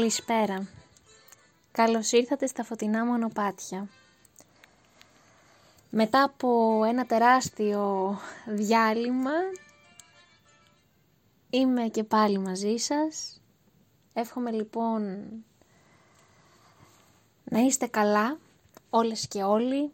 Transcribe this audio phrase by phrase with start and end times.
[0.00, 0.68] Καλησπέρα.
[1.72, 3.88] Καλώς ήρθατε στα φωτεινά μονοπάτια.
[5.90, 9.30] Μετά από ένα τεράστιο διάλειμμα
[11.50, 13.40] είμαι και πάλι μαζί σας.
[14.12, 15.28] Εύχομαι λοιπόν
[17.44, 18.38] να είστε καλά
[18.90, 19.92] όλες και όλοι,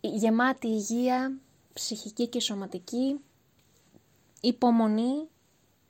[0.00, 1.38] γεμάτη υγεία
[1.72, 3.20] ψυχική και σωματική,
[4.40, 5.28] υπομονή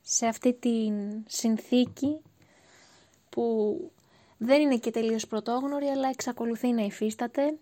[0.02, 2.21] σε αυτή την συνθήκη
[3.35, 3.77] που
[4.37, 7.54] δεν είναι και τελείως πρωτόγνωρη αλλά εξακολουθεί να υφίσταται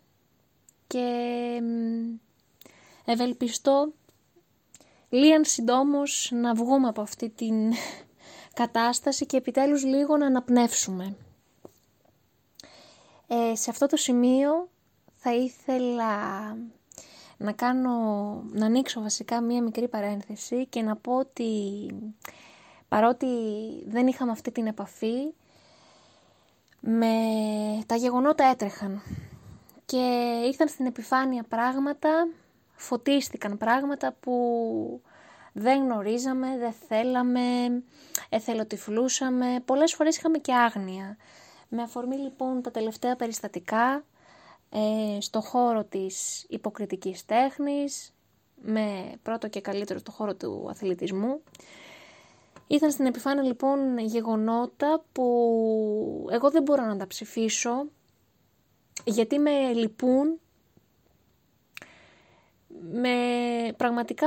[0.87, 1.07] και
[3.05, 3.93] ευελπιστώ
[5.09, 7.73] λίγαν συντόμως να βγούμε από αυτή την
[8.61, 11.17] κατάσταση και επιτέλους λίγο να αναπνεύσουμε.
[13.27, 14.69] Ε, σε αυτό το σημείο
[15.17, 16.17] θα ήθελα
[17.37, 17.91] να κάνω,
[18.53, 21.51] να ανοίξω βασικά μία μικρή παρένθεση και να πω ότι
[22.89, 23.27] παρότι
[23.87, 25.35] δεν είχαμε αυτή την επαφή,
[26.85, 27.15] με
[27.87, 29.03] τα γεγονότα έτρεχαν
[29.85, 29.97] και
[30.47, 32.29] ήρθαν στην επιφάνεια πράγματα,
[32.75, 35.03] φωτίστηκαν πράγματα που
[35.53, 37.41] δεν γνωρίζαμε, δεν θέλαμε,
[38.29, 41.17] εθελοτυφλούσαμε, πολλές φορές είχαμε και άγνοια.
[41.69, 44.05] Με αφορμή λοιπόν τα τελευταία περιστατικά
[44.71, 48.13] ε, στο χώρο της υποκριτικής τέχνης,
[48.63, 51.43] με πρώτο και καλύτερο στο χώρο του αθλητισμού.
[52.73, 57.87] Ήταν στην επιφάνεια λοιπόν γεγονότα που εγώ δεν μπορώ να τα ψηφίσω
[59.05, 60.41] γιατί με λυπούν,
[62.93, 63.17] με
[63.77, 64.27] πραγματικά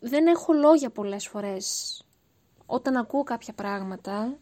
[0.00, 1.98] δεν έχω λόγια πολλές φορές
[2.66, 4.38] όταν ακούω κάποια πράγματα.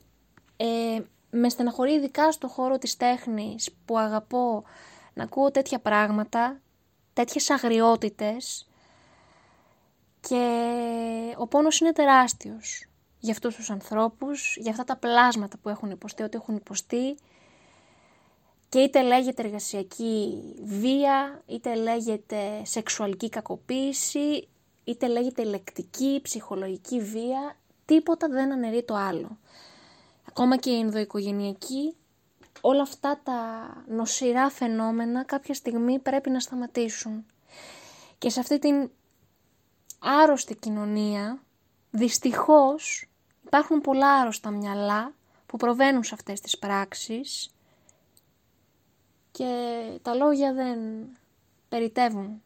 [0.56, 1.00] Ε,
[1.30, 4.64] με στεναχωρεί ειδικά στο χώρο της τέχνης που αγαπώ
[5.14, 6.60] να ακούω τέτοια πράγματα,
[7.12, 8.68] τέτοιες αγριότητες
[10.20, 12.86] και ο πόνος είναι τεράστιος
[13.22, 17.16] για αυτούς τους ανθρώπους, για αυτά τα πλάσματα που έχουν υποστεί, ότι έχουν υποστεί
[18.68, 24.48] και είτε λέγεται εργασιακή βία, είτε λέγεται σεξουαλική κακοποίηση,
[24.84, 29.38] είτε λέγεται λεκτική, ψυχολογική βία, τίποτα δεν αναιρεί το άλλο.
[30.28, 31.96] Ακόμα και η ενδοοικογενειακή
[32.60, 33.40] όλα αυτά τα
[33.88, 37.26] νοσηρά φαινόμενα κάποια στιγμή πρέπει να σταματήσουν.
[38.18, 38.90] Και σε αυτή την
[39.98, 41.42] άρρωστη κοινωνία,
[41.90, 43.06] δυστυχώς
[43.52, 45.12] υπάρχουν πολλά άρρωστα μυαλά
[45.46, 47.54] που προβαίνουν σε αυτές τις πράξεις
[49.30, 49.50] και
[50.02, 50.78] τα λόγια δεν
[51.68, 52.42] περιτεύουν.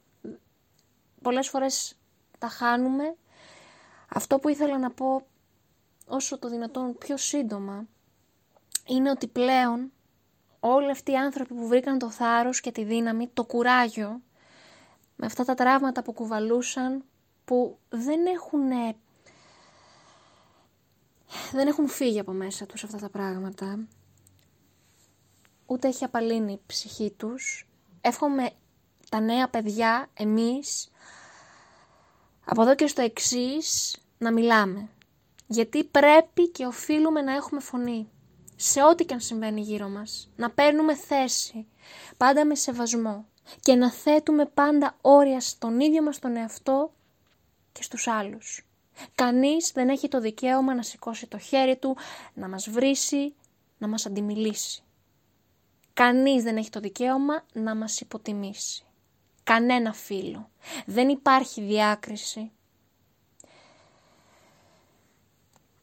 [1.22, 1.96] Πολλές φορές
[2.38, 3.16] τα χάνουμε.
[4.08, 5.26] Αυτό που ήθελα να πω
[6.06, 7.86] όσο το δυνατόν πιο σύντομα
[8.86, 9.92] είναι ότι πλέον
[10.60, 14.20] όλοι αυτοί οι άνθρωποι που βρήκαν το θάρρος και τη δύναμη, το κουράγιο,
[15.16, 17.04] με αυτά τα τραύματα που κουβαλούσαν,
[17.44, 18.70] που δεν έχουν,
[21.52, 23.78] δεν έχουν φύγει από μέσα τους αυτά τα πράγματα,
[25.66, 27.68] ούτε έχει απαλύνει η ψυχή τους.
[28.00, 28.50] Εύχομαι
[29.10, 30.90] τα νέα παιδιά, εμείς,
[32.44, 34.88] από εδώ και στο εξής, να μιλάμε.
[35.46, 38.10] Γιατί πρέπει και οφείλουμε να έχουμε φωνή
[38.56, 40.30] σε ό,τι και αν συμβαίνει γύρω μας.
[40.36, 41.66] Να παίρνουμε θέση,
[42.16, 43.26] πάντα με σεβασμό
[43.60, 46.92] και να θέτουμε πάντα όρια στον ίδιο μας τον εαυτό
[47.72, 48.65] και στους άλλους.
[49.14, 51.96] Κανείς δεν έχει το δικαίωμα να σηκώσει το χέρι του,
[52.34, 53.34] να μας βρίσει,
[53.78, 54.82] να μας αντιμιλήσει.
[55.92, 58.84] Κανείς δεν έχει το δικαίωμα να μας υποτιμήσει.
[59.44, 60.50] Κανένα φίλο.
[60.86, 62.50] Δεν υπάρχει διάκριση.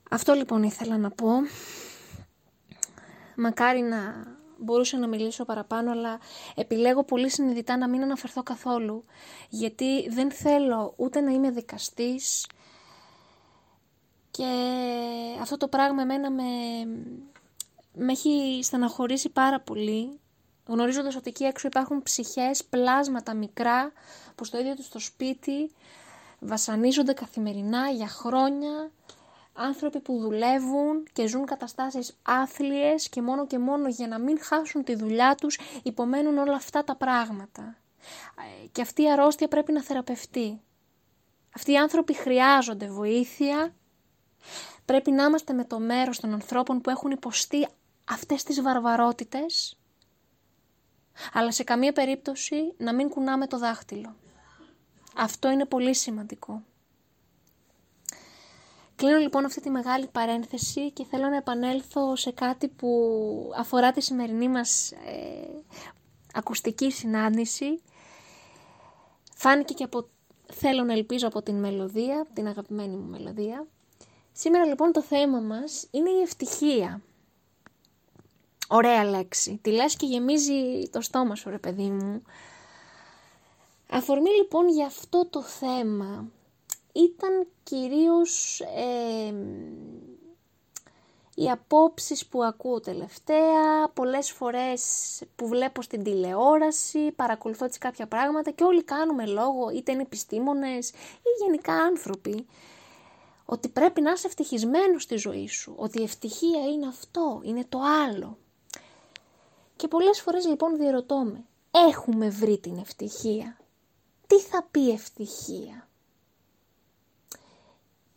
[0.10, 1.30] Αυτό λοιπόν ήθελα να πω
[3.36, 4.28] μακάρι να
[4.58, 6.20] μπορούσα να μιλήσω παραπάνω, αλλά
[6.56, 9.04] επιλέγω πολύ συνειδητά να μην αναφερθώ καθόλου,
[9.50, 12.46] γιατί δεν θέλω ούτε να είμαι δικαστής
[14.38, 14.48] και
[15.42, 16.44] αυτό το πράγμα εμένα με,
[17.94, 20.20] με έχει στεναχωρήσει πάρα πολύ,
[20.68, 23.92] γνωρίζοντας ότι εκεί έξω υπάρχουν ψυχές, πλάσματα μικρά,
[24.36, 25.72] που στο ίδιο τους το σπίτι
[26.40, 28.92] βασανίζονται καθημερινά για χρόνια
[29.54, 34.84] άνθρωποι που δουλεύουν και ζουν καταστάσεις άθλιες και μόνο και μόνο για να μην χάσουν
[34.84, 37.76] τη δουλειά τους υπομένουν όλα αυτά τα πράγματα.
[38.64, 40.62] Ε, και αυτή η αρρώστια πρέπει να θεραπευτεί.
[41.56, 43.74] Αυτοί οι άνθρωποι χρειάζονται βοήθεια.
[44.86, 47.68] Πρέπει να είμαστε με το μέρος των ανθρώπων που έχουν υποστεί
[48.06, 49.78] αυτές τις βαρβαρότητες.
[51.34, 54.16] Αλλά σε καμία περίπτωση να μην κουνάμε το δάχτυλο.
[55.16, 56.64] Αυτό είναι πολύ σημαντικό.
[58.96, 62.90] Κλείνω λοιπόν αυτή τη μεγάλη παρένθεση και θέλω να επανέλθω σε κάτι που
[63.58, 65.64] αφορά τη σημερινή μας ε,
[66.34, 67.82] ακουστική συνάντηση.
[69.36, 70.08] Φάνηκε και από,
[70.54, 73.68] θέλω να ελπίζω από την μελωδία, την αγαπημένη μου μελωδία.
[74.34, 77.02] Σήμερα λοιπόν το θέμα μας είναι η ευτυχία.
[78.68, 79.60] Ωραία λέξη.
[79.62, 82.24] Τη λες και γεμίζει το στόμα σου ρε παιδί μου.
[83.90, 86.32] Αφορμή λοιπόν για αυτό το θέμα
[86.94, 89.34] ήταν κυρίως ε,
[91.36, 94.82] οι απόψεις που ακούω τελευταία, πολλές φορές
[95.36, 100.90] που βλέπω στην τηλεόραση, παρακολουθώ έτσι κάποια πράγματα και όλοι κάνουμε λόγο, είτε είναι επιστήμονες
[100.90, 102.46] ή γενικά άνθρωποι,
[103.46, 107.80] ότι πρέπει να είσαι ευτυχισμένος στη ζωή σου, ότι η ευτυχία είναι αυτό, είναι το
[108.06, 108.38] άλλο.
[109.76, 113.58] Και πολλές φορές λοιπόν διερωτώ με, έχουμε βρει την ευτυχία;
[114.28, 115.88] Τι θα πει ευτυχία;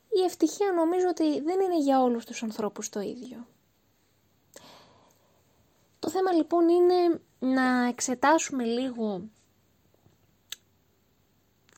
[0.08, 3.46] Η ευτυχία νομίζω ότι δεν είναι για όλους τους ανθρώπους το ίδιο.
[5.99, 9.29] Το θέμα λοιπόν είναι να εξετάσουμε λίγο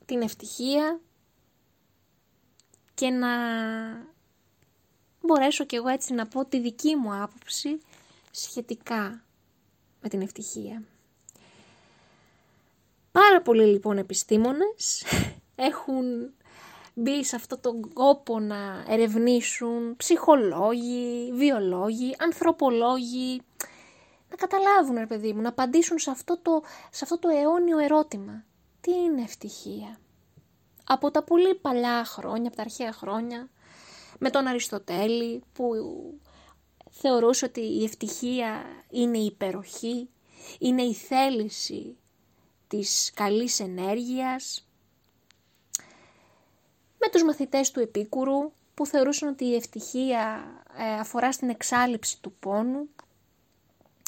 [0.05, 0.99] την ευτυχία
[2.99, 3.29] και να
[5.21, 7.81] μπορέσω κι εγώ έτσι να πω τη δική μου άποψη
[8.31, 9.21] σχετικά
[10.01, 10.83] με την ευτυχία.
[13.11, 15.03] Πάρα πολλοί λοιπόν επιστήμονες
[15.69, 16.33] έχουν
[16.93, 23.41] μπει σε αυτό τον κόπο να ερευνήσουν ψυχολόγοι, βιολόγοι, ανθρωπολόγοι,
[24.29, 26.61] να καταλάβουν ρε παιδί μου, να απαντήσουν σε αυτό το,
[26.91, 28.43] σε αυτό το αιώνιο ερώτημα.
[28.81, 29.99] Τι είναι ευτυχία;
[30.91, 33.49] Από τα πολύ παλιά χρόνια, από τα αρχαία χρόνια,
[34.19, 35.73] με τον Αριστοτέλη που
[36.89, 40.09] θεωρούσε ότι η ευτυχία είναι η υπεροχή,
[40.59, 41.97] είναι η θέληση
[42.67, 44.67] της καλής ενέργειας.
[46.97, 50.43] Με τους μαθητές του Επίκουρου που θεωρούσαν ότι η ευτυχία
[50.77, 52.89] ε, αφορά στην εξάλληψη του πόνου.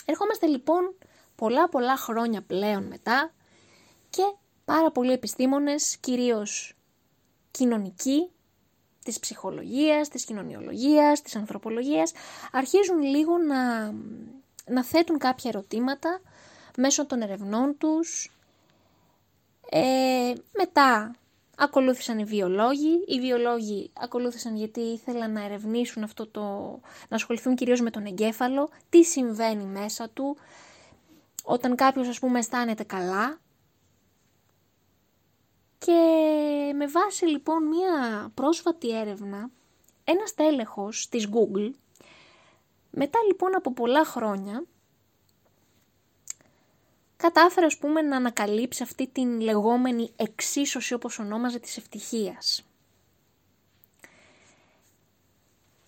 [0.05, 0.95] Ερχόμαστε λοιπόν
[1.35, 3.33] πολλά πολλά χρόνια πλέον μετά
[4.09, 4.33] και
[4.71, 6.73] πάρα πολλοί επιστήμονες, κυρίως
[7.51, 8.29] κοινωνικοί,
[9.03, 12.11] της ψυχολογίας, της κοινωνιολογίας, της ανθρωπολογίας,
[12.51, 13.91] αρχίζουν λίγο να,
[14.65, 16.21] να θέτουν κάποια ερωτήματα
[16.77, 18.31] μέσω των ερευνών τους.
[19.69, 21.15] Ε, μετά
[21.57, 23.03] ακολούθησαν οι βιολόγοι.
[23.07, 26.41] Οι βιολόγοι ακολούθησαν γιατί ήθελαν να ερευνήσουν αυτό το...
[27.09, 30.37] να ασχοληθούν κυρίως με τον εγκέφαλο, τι συμβαίνει μέσα του,
[31.43, 33.39] όταν κάποιος ας πούμε αισθάνεται καλά,
[35.85, 39.49] και με βάση λοιπόν μία πρόσφατη έρευνα,
[40.03, 41.71] ένας τέλεχος της Google,
[42.91, 44.63] μετά λοιπόν από πολλά χρόνια,
[47.17, 52.65] κατάφερε ας πούμε να ανακαλύψει αυτή την λεγόμενη εξίσωση όπως ονόμαζε της ευτυχίας.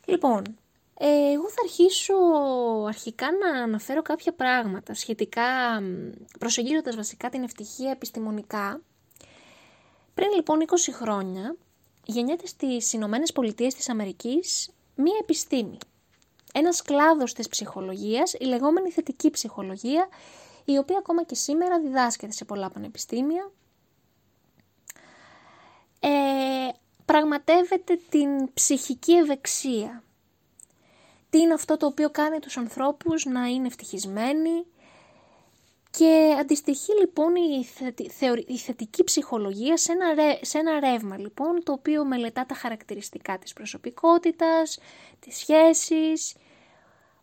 [0.06, 0.44] Λοιπόν,
[0.98, 2.16] εγώ θα αρχίσω
[2.88, 5.82] αρχικά να αναφέρω κάποια πράγματα σχετικά,
[6.40, 8.82] προσεγγίζοντας βασικά την ευτυχία επιστημονικά,
[10.14, 11.56] πριν λοιπόν 20 χρόνια
[12.06, 15.78] γεννιέται στις Ηνωμένες Πολιτείες της Αμερικής μία επιστήμη.
[16.54, 20.08] Ένας κλάδος της ψυχολογίας, η λεγόμενη θετική ψυχολογία,
[20.66, 23.52] η οποία ακόμα και σήμερα διδάσκεται σε πολλά πανεπιστήμια.
[26.00, 26.10] Ε,
[27.06, 30.04] πραγματεύεται την ψυχική ευεξία.
[31.30, 34.66] Τι είναι αυτό το οποίο κάνει τους ανθρώπους να είναι ευτυχισμένοι,
[35.98, 37.68] και αντιστοιχεί λοιπόν η,
[38.48, 43.54] η θετική ψυχολογία σε ένα, σε ένα ρεύμα λοιπόν το οποίο μελετά τα χαρακτηριστικά της
[43.54, 44.80] προσωπικότητας,
[45.20, 46.36] τις σχέσεις,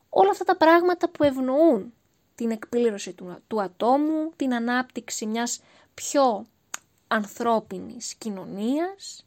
[0.08, 1.92] όλα αυτά τα πράγματα που ευνοούν
[2.34, 5.62] την εκπλήρωση του, του ατόμου, την ανάπτυξη μιας
[5.94, 6.46] πιο
[7.08, 9.26] ανθρώπινης κοινωνίας.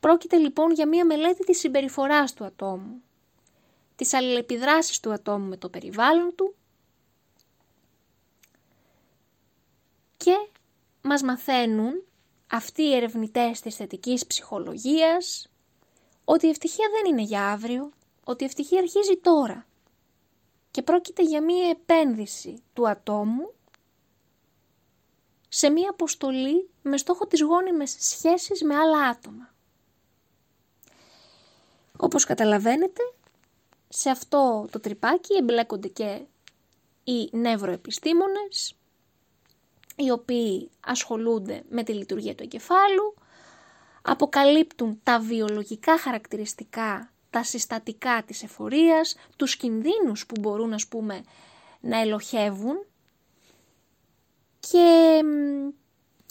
[0.00, 3.02] Πρόκειται λοιπόν για μια μελέτη της συμπεριφοράς του ατόμου,
[3.96, 6.54] της αλληλεπιδράσεις του ατόμου με το περιβάλλον του
[10.26, 10.48] και
[11.02, 12.02] μας μαθαίνουν
[12.46, 15.48] αυτοί οι ερευνητές της θετικής ψυχολογίας
[16.24, 17.90] ότι η ευτυχία δεν είναι για αύριο,
[18.24, 19.66] ότι η ευτυχία αρχίζει τώρα
[20.70, 23.54] και πρόκειται για μία επένδυση του ατόμου
[25.48, 29.54] σε μία αποστολή με στόχο τις γόνιμες σχέσεις με άλλα άτομα.
[31.96, 33.02] Όπως καταλαβαίνετε,
[33.88, 36.26] σε αυτό το τρυπάκι εμπλέκονται και
[37.04, 38.76] οι νευροεπιστήμονες,
[39.96, 43.14] οι οποίοι ασχολούνται με τη λειτουργία του εγκεφάλου,
[44.02, 51.22] αποκαλύπτουν τα βιολογικά χαρακτηριστικά, τα συστατικά της εφορίας, τους κινδύνους που μπορούν ας πούμε
[51.80, 52.86] να ελοχεύουν
[54.60, 55.20] και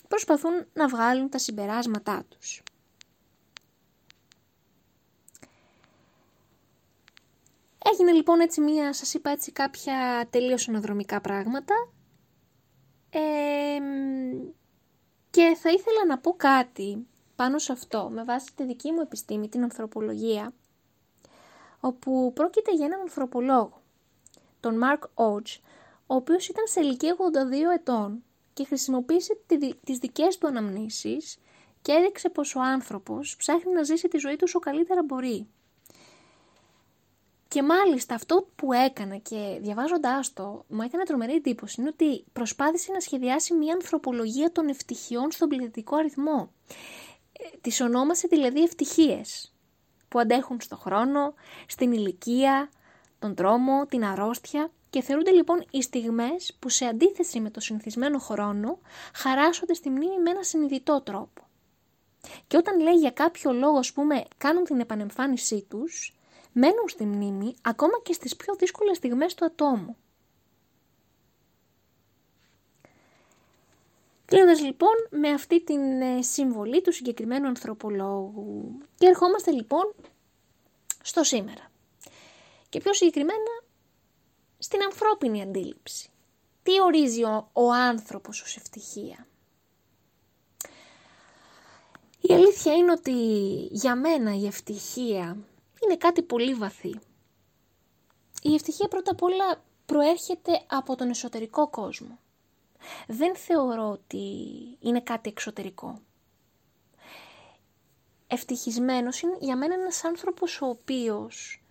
[0.07, 2.63] προσπαθούν να βγάλουν τα συμπεράσματά τους.
[7.91, 11.75] Έγινε λοιπόν έτσι μία, σας είπα έτσι κάποια τελείως αναδρομικά πράγματα
[15.29, 19.49] και θα ήθελα να πω κάτι πάνω σε αυτό με βάση τη δική μου επιστήμη,
[19.49, 20.53] την ανθρωπολογία,
[21.79, 23.81] όπου πρόκειται για έναν ανθρωπολόγο,
[24.59, 25.55] τον Μάρκ Ότζ,
[26.07, 29.37] ο οποίος ήταν σε ηλικία 82 ετών και χρησιμοποίησε
[29.83, 31.37] τις δικές του αναμνήσεις
[31.81, 35.47] και έδειξε πως ο άνθρωπος ψάχνει να ζήσει τη ζωή του όσο καλύτερα μπορεί.
[37.55, 42.91] Και μάλιστα αυτό που έκανε και διαβάζοντάς το μου έκανε τρομερή εντύπωση είναι ότι προσπάθησε
[42.91, 46.51] να σχεδιάσει μια ανθρωπολογία των ευτυχιών στον πληθυντικό αριθμό.
[47.31, 49.53] Ε, τις ονόμασε δηλαδή ευτυχίες
[50.07, 51.33] που αντέχουν στο χρόνο,
[51.67, 52.69] στην ηλικία,
[53.19, 58.19] τον τρόμο, την αρρώστια και θεωρούνται λοιπόν οι στιγμές που σε αντίθεση με το συνηθισμένο
[58.19, 58.79] χρόνο
[59.13, 61.47] χαράσσονται στη μνήμη με ένα συνειδητό τρόπο.
[62.47, 66.14] Και όταν λέει για κάποιο λόγο, ας πούμε, κάνουν την επανεμφάνισή τους,
[66.57, 69.97] μένουν στη μνήμη ακόμα και στις πιο δύσκολες στιγμές του ατόμου.
[74.25, 79.93] Κλείνοντας λοιπόν με αυτή την ε, συμβολή του συγκεκριμένου ανθρωπολόγου και ερχόμαστε λοιπόν
[81.01, 81.71] στο σήμερα.
[82.69, 83.63] Και πιο συγκεκριμένα
[84.57, 86.09] στην ανθρώπινη αντίληψη.
[86.63, 89.27] Τι ορίζει ο, ο άνθρωπος ως ευτυχία;
[92.21, 93.11] Η αλήθεια είναι ότι
[93.71, 95.37] για μένα η ευτυχία
[95.83, 96.99] είναι κάτι πολύ βαθύ.
[98.41, 102.19] Η ευτυχία πρώτα απ' όλα προέρχεται από τον εσωτερικό κόσμο.
[103.07, 104.23] Δεν θεωρώ ότι
[104.79, 106.01] είναι κάτι εξωτερικό.
[108.27, 111.63] Ευτυχισμένος είναι για μένα ένας άνθρωπος ο οποίος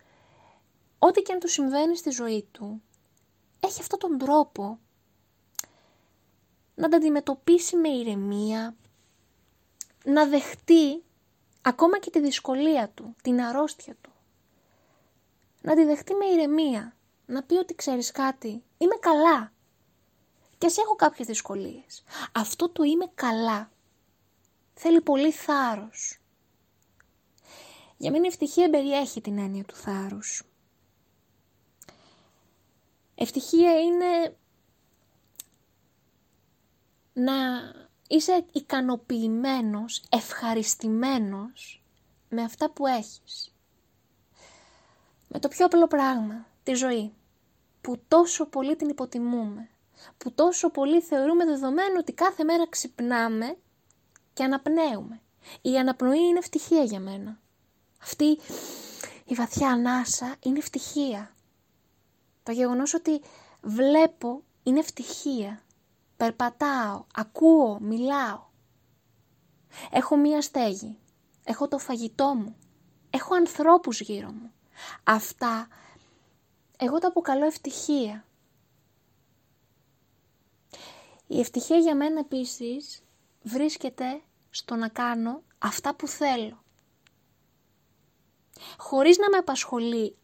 [0.99, 2.81] ό,τι και αν του συμβαίνει στη ζωή του
[3.59, 4.79] έχει αυτόν τον τρόπο
[6.75, 8.75] να τα αντιμετωπίσει με ηρεμία,
[10.05, 11.03] να δεχτεί
[11.67, 14.11] ακόμα και τη δυσκολία του, την αρρώστια του.
[15.61, 16.95] Να τη δεχτεί με ηρεμία,
[17.25, 19.51] να πει ότι ξέρεις κάτι, είμαι καλά.
[20.57, 22.03] Και ας έχω κάποιες δυσκολίες.
[22.31, 23.71] Αυτό το είμαι καλά.
[24.73, 26.19] Θέλει πολύ θάρρος.
[27.97, 30.43] Για μένα η ευτυχία περιέχει την έννοια του θάρρους.
[33.15, 34.37] Ευτυχία είναι
[37.13, 37.33] να
[38.07, 41.83] είσαι ικανοποιημένος, ευχαριστημένος
[42.29, 43.53] με αυτά που έχεις.
[45.27, 47.13] Με το πιο απλό πράγμα, τη ζωή,
[47.81, 49.69] που τόσο πολύ την υποτιμούμε,
[50.17, 53.57] που τόσο πολύ θεωρούμε δεδομένο ότι κάθε μέρα ξυπνάμε
[54.33, 55.19] και αναπνέουμε.
[55.61, 57.39] Η αναπνοή είναι ευτυχία για μένα.
[58.01, 58.39] Αυτή
[59.25, 61.35] η βαθιά ανάσα είναι ευτυχία.
[62.43, 63.21] Το γεγονός ότι
[63.61, 65.64] βλέπω είναι ευτυχία.
[66.17, 68.43] Περπατάω, ακούω, μιλάω.
[69.91, 70.97] Έχω μία στέγη.
[71.43, 72.55] Έχω το φαγητό μου.
[73.09, 74.51] Έχω ανθρώπους γύρω μου.
[75.03, 75.67] Αυτά
[76.77, 78.25] εγώ το αποκαλώ ευτυχία.
[81.27, 83.03] Η ευτυχία για μένα επίσης
[83.43, 86.63] βρίσκεται στο να κάνω αυτά που θέλω.
[88.77, 90.15] Χωρίς να με απασχολεί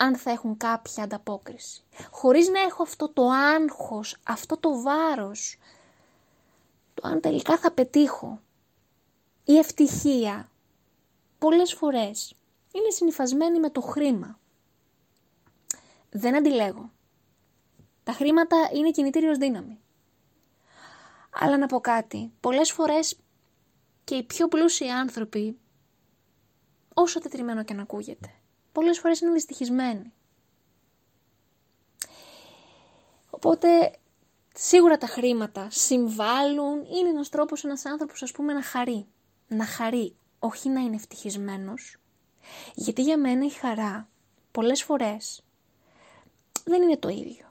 [0.00, 1.82] αν θα έχουν κάποια ανταπόκριση.
[2.10, 5.58] Χωρίς να έχω αυτό το άγχος, αυτό το βάρος,
[6.94, 8.40] το αν τελικά θα πετύχω.
[9.44, 10.50] Η ευτυχία
[11.38, 12.34] πολλές φορές
[12.72, 14.38] είναι συνειφασμένη με το χρήμα.
[16.10, 16.90] Δεν αντιλέγω.
[18.04, 19.80] Τα χρήματα είναι κινητήριος δύναμη.
[21.30, 23.18] Αλλά να πω κάτι, πολλές φορές
[24.04, 25.58] και οι πιο πλούσιοι άνθρωποι,
[26.94, 28.37] όσο τετριμένο και να ακούγεται,
[28.78, 30.12] πολλές φορές είναι δυστυχισμένοι.
[33.30, 33.90] Οπότε
[34.54, 39.06] σίγουρα τα χρήματα συμβάλλουν, είναι ένας τρόπος ένας άνθρωπος ας πούμε να χαρεί.
[39.48, 41.96] Να χαρεί, όχι να είναι ευτυχισμένος.
[42.74, 44.08] Γιατί για μένα η χαρά
[44.50, 45.42] πολλές φορές
[46.64, 47.46] δεν είναι το ίδιο.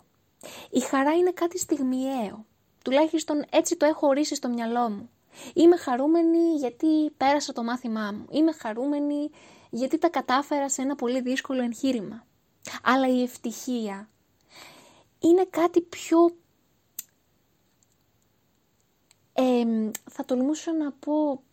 [0.70, 2.46] Η χαρά είναι κάτι στιγμιαίο.
[2.84, 5.10] Τουλάχιστον έτσι το έχω ορίσει στο μυαλό μου.
[5.54, 8.26] Είμαι χαρούμενη γιατί πέρασα το μάθημά μου.
[8.30, 9.30] Είμαι χαρούμενη
[9.78, 12.26] γιατί τα κατάφερα σε ένα πολύ δύσκολο εγχείρημα.
[12.84, 14.10] Αλλά η ευτυχία
[15.20, 16.36] είναι κάτι πιο...
[20.12, 21.44] θα τολμούσα να πω...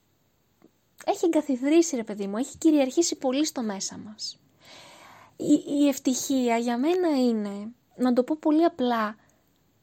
[1.06, 4.38] Έχει εγκαθιδρύσει ρε παιδί μου, έχει κυριαρχήσει πολύ στο μέσα μας.
[5.36, 9.16] Η, η ευτυχία για μένα είναι, να το πω πολύ απλά,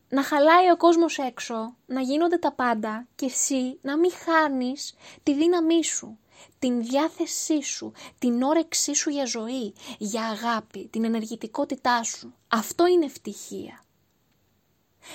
[0.10, 4.93] να χαλάει ο κόσμος έξω, να γίνονται τα πάντα και εσύ να μην χάνεις
[5.24, 6.19] τη δύναμή σου,
[6.60, 12.33] την διάθεσή σου, την όρεξή σου για ζωή, για αγάπη, την ενεργητικότητά σου.
[12.48, 13.83] Αυτό είναι ευτυχία.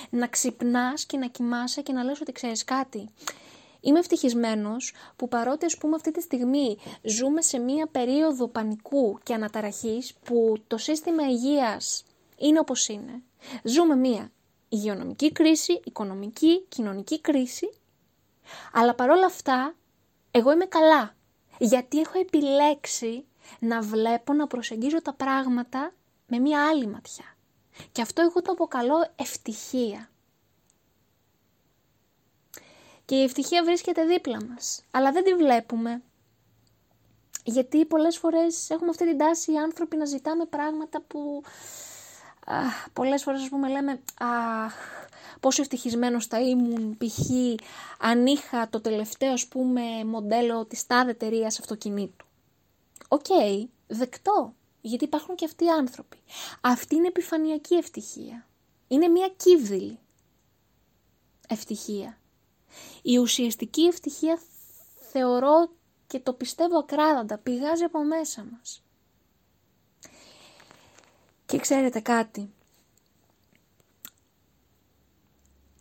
[0.09, 3.09] Να ξυπνάς και να κοιμάσαι και να λες ότι ξέρεις κάτι.
[3.79, 9.33] Είμαι ευτυχισμένος που παρότι ας πούμε αυτή τη στιγμή ζούμε σε μία περίοδο πανικού και
[9.33, 12.05] αναταραχής που το σύστημα υγείας
[12.37, 13.21] είναι όπως είναι.
[13.63, 14.31] Ζούμε μία
[14.69, 17.73] υγειονομική κρίση, οικονομική, κοινωνική κρίση,
[18.73, 19.75] αλλά παρόλα αυτά
[20.31, 21.15] Εγώ είμαι καλά.
[21.59, 23.25] Γιατί έχω επιλέξει
[23.59, 25.91] να βλέπω, να προσεγγίζω τα πράγματα
[26.27, 27.35] με μία άλλη ματιά.
[27.91, 30.09] Και αυτό εγώ το αποκαλώ ευτυχία.
[33.05, 36.01] Και η ευτυχία βρίσκεται δίπλα μας, αλλά δεν τη βλέπουμε.
[37.43, 41.43] Γιατί πολλές φορές έχουμε αυτή την τάση οι άνθρωποι να ζητάμε πράγματα που
[42.47, 44.73] α, πολλές φορές ας πούμε λέμε αχ,
[45.39, 47.29] πόσο ευτυχισμένος θα ήμουν π.χ.
[47.99, 52.25] αν είχα το τελευταίο ας πούμε μοντέλο της τάδε εταιρείας αυτοκινήτου.
[53.07, 56.17] Ok, okay, δεκτό, γιατί υπάρχουν και αυτοί οι άνθρωποι.
[56.61, 58.47] Αυτή είναι επιφανειακή ευτυχία.
[58.87, 59.99] Είναι μια κίβδηλη
[61.47, 62.17] ευτυχία.
[63.01, 64.39] Η ουσιαστική ευτυχία
[65.11, 65.69] θεωρώ
[66.07, 68.81] και το πιστεύω ακράδαντα, πηγάζει από μέσα μας.
[71.47, 72.49] Και ξέρετε κάτι,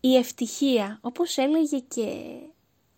[0.01, 2.39] η ευτυχία, όπως έλεγε και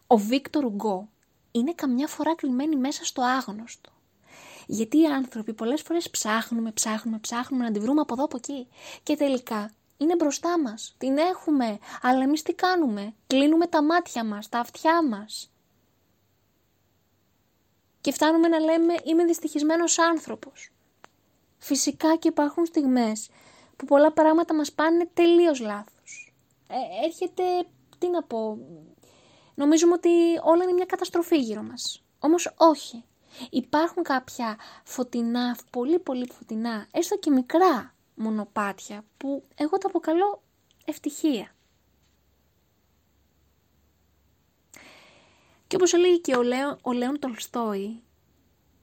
[0.07, 1.09] ο Βίκτορ Ουγκό,
[1.51, 3.91] είναι καμιά φορά κλειμένη μέσα στο άγνωστο.
[4.67, 8.69] Γιατί οι άνθρωποι πολλές φορές ψάχνουμε, ψάχνουμε, ψάχνουμε να τη βρούμε από εδώ από εκεί.
[9.03, 10.95] Και τελικά είναι μπροστά μας.
[10.99, 11.79] Την έχουμε.
[12.03, 15.53] Αλλά εμείς τι κάνουμε; Κλείνουμε τα μάτια μας, τα αυτιά μας.
[18.01, 20.71] Και φτάνουμε να λέμε είμαι δυστυχισμένος άνθρωπος.
[21.59, 23.29] Φυσικά και υπάρχουν στιγμές
[23.77, 26.33] που πολλά πράγματα μας πάνε τελείως λάθος.
[26.69, 27.43] Ε, έρχεται,
[27.99, 28.59] τι να πω,
[29.55, 30.11] νομίζουμε ότι
[30.43, 32.03] όλα είναι μια καταστροφή γύρω μας.
[32.19, 33.05] Όμως όχι.
[33.51, 40.43] Υπάρχουν κάποια φωτεινά, πολύ πολύ φωτεινά, έστω και μικρά μονοπάτια που εγώ τα αποκαλώ
[40.85, 41.53] ευτυχία.
[45.67, 48.03] Και όπως έλεγε και ο, Λέον, ο Λέον Τολστόη,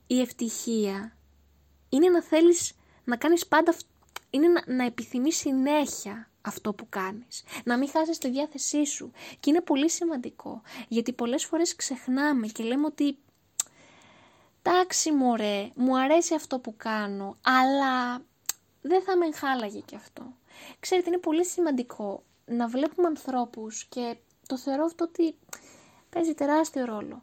[0.07, 1.14] η ευτυχία
[1.95, 3.73] είναι να θέλεις να κάνεις πάντα,
[4.29, 7.43] είναι να, να επιθυμείς συνέχεια αυτό που κάνεις.
[7.63, 9.11] Να μην χάσεις τη διάθεσή σου.
[9.39, 13.17] Και είναι πολύ σημαντικό, γιατί πολλές φορές ξεχνάμε και λέμε ότι
[14.61, 18.21] «Τάξη μωρέ, μου αρέσει αυτό που κάνω, αλλά
[18.81, 20.33] δεν θα με χάλαγε και αυτό».
[20.79, 24.15] Ξέρετε, είναι πολύ σημαντικό να βλέπουμε ανθρώπους και
[24.47, 25.35] το θεωρώ αυτό ότι
[26.09, 27.21] παίζει τεράστιο ρόλο.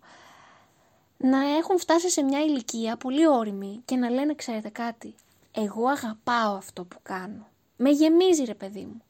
[1.24, 5.14] Να έχουν φτάσει σε μια ηλικία πολύ όρημη και να λένε, ξέρετε κάτι,
[5.52, 7.48] εγώ αγαπάω αυτό που κάνω.
[7.76, 9.02] Με γεμίζει ρε παιδί μου.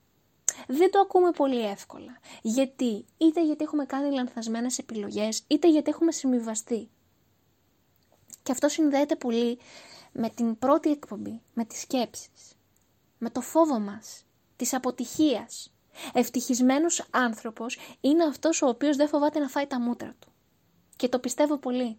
[0.67, 2.19] Δεν το ακούμε πολύ εύκολα.
[2.43, 6.89] Γιατί, είτε γιατί έχουμε κάνει λανθασμένες επιλογές, είτε γιατί έχουμε συμβιβαστεί.
[8.43, 9.59] Και αυτό συνδέεται πολύ
[10.13, 12.57] με την πρώτη εκπομπή, με τις σκέψεις,
[13.19, 14.25] με το φόβο μας,
[14.57, 15.73] της αποτυχίας.
[16.13, 20.32] Ευτυχισμένος άνθρωπος είναι αυτός ο οποίος δεν φοβάται να φάει τα μούτρα του.
[20.97, 21.99] Και το πιστεύω πολύ.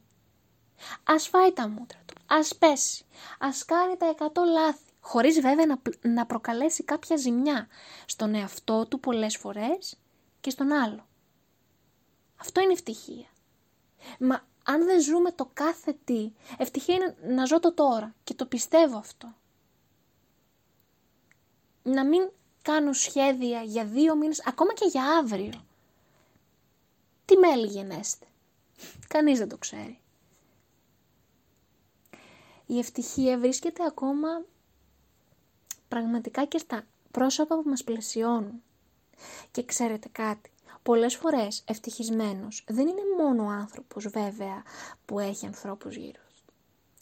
[1.04, 3.06] Ας φάει τα μούτρα του, ας πέσει,
[3.40, 7.68] ας κάνει τα εκατό λάθη, χωρίς βέβαια να, να προκαλέσει κάποια ζημιά
[8.06, 9.98] στον εαυτό του πολλές φορές
[10.40, 11.08] και στον άλλο.
[12.36, 13.28] Αυτό είναι ευτυχία.
[14.20, 18.46] Μα αν δεν ζούμε το κάθε τι, ευτυχία είναι να ζω το τώρα και το
[18.46, 19.34] πιστεύω αυτό.
[21.84, 22.30] Να μην
[22.62, 25.66] κάνω σχέδια για δύο μήνες, ακόμα και για αύριο.
[27.26, 28.26] Τι μέλη γενέστε.
[29.08, 30.00] Κανείς δεν το ξέρει.
[32.66, 34.46] Η ευτυχία βρίσκεται ακόμα
[35.88, 38.62] πραγματικά και στα πρόσωπα που μας πλαισιώνουν.
[39.52, 40.52] Και ξέρετε κάτι,
[40.84, 44.64] πολλές φορές ευτυχισμένος δεν είναι μόνο ο άνθρωπος βέβαια
[45.06, 46.22] που έχει ανθρώπους γύρω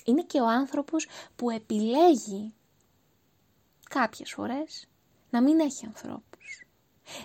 [0.06, 2.54] Είναι και ο άνθρωπος που επιλέγει
[3.90, 4.88] κάποιες φορές
[5.30, 6.66] να μην έχει ανθρώπους.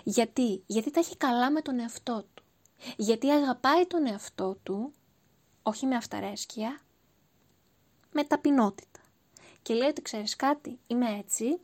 [0.03, 2.43] Γιατί, γιατί τα έχει καλά με τον εαυτό του.
[2.97, 4.93] Γιατί αγαπάει τον εαυτό του,
[5.63, 6.81] όχι με αυταρέσκεια,
[8.11, 8.99] με ταπεινότητα.
[9.61, 11.59] Και λέει ότι ξέρεις κάτι, είμαι έτσι,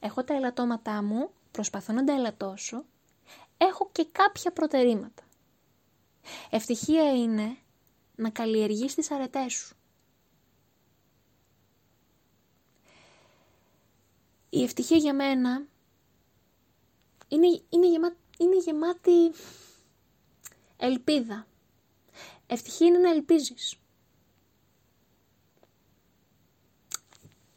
[0.00, 2.84] έχω τα ελαττώματά μου, προσπαθώ να τα ελαττώσω
[3.58, 5.22] έχω και κάποια προτερήματα.
[6.50, 7.56] Ευτυχία είναι
[8.14, 9.76] να καλλιεργείς τις αρετές σου.
[14.50, 15.66] Η ευτυχία για μένα
[17.28, 19.32] είναι, είναι, γεμά, είναι γεμάτη
[20.76, 21.46] ελπίδα.
[22.46, 23.76] Ευτυχία είναι να ελπίζεις.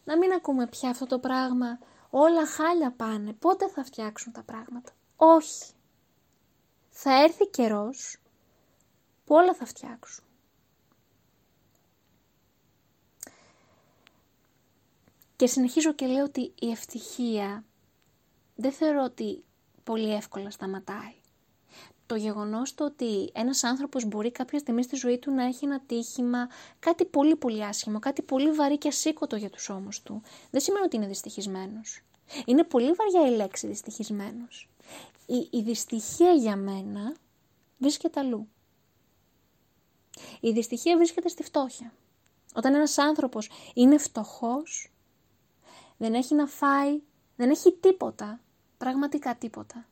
[0.04, 1.80] Να μην ακούμε πια αυτό το πράγμα.
[2.10, 3.34] Όλα χάλια πάνε.
[3.34, 5.74] Πότε θα φτιάξουν τα πράγματα; Όχι
[6.90, 8.18] θα έρθει καιρός
[9.26, 10.24] που όλα θα φτιάξουν.
[15.36, 17.66] Και συνεχίζω και λέω ότι η ευτυχία
[18.56, 19.44] δεν θεωρώ ότι
[19.84, 21.14] πολύ εύκολα σταματάει.
[22.06, 25.82] Το γεγονός το ότι ένας άνθρωπος μπορεί κάποια στιγμή στη ζωή του να έχει ένα
[25.86, 30.62] τύχημα, κάτι πολύ πολύ άσχημο, κάτι πολύ βαρύ και ασήκωτο για τους ώμους του, δεν
[30.62, 32.02] σημαίνει ότι είναι δυστυχισμένος.
[32.46, 34.70] Είναι πολύ βαριά η λέξη δυστυχισμένος
[35.32, 37.16] η, η δυστυχία για μένα
[37.78, 38.48] βρίσκεται αλλού.
[40.40, 41.94] Η δυστυχία βρίσκεται στη φτώχεια.
[42.56, 44.92] Όταν ένας άνθρωπος είναι φτωχός,
[45.98, 47.02] δεν έχει να φάει,
[47.36, 48.40] δεν έχει τίποτα,
[48.84, 49.86] πραγματικά τίποτα.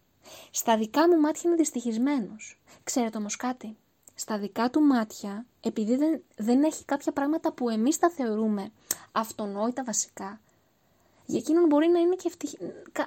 [0.52, 2.62] Στα δικά μου μάτια είναι δυστυχισμένος.
[2.84, 3.78] Ξέρετε όμως κάτι,
[4.16, 8.72] στα δικά του μάτια, επειδή δεν, δεν έχει κάποια πράγματα που εμείς τα θεωρούμε
[9.12, 10.42] αυτονόητα βασικά,
[11.26, 12.60] για εκείνον μπορεί να είναι και ευτυχία,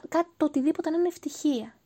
[0.09, 1.77] κάτι το οτιδήποτε να είναι ευτυχία.